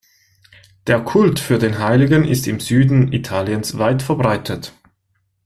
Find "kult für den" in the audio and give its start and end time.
1.01-1.77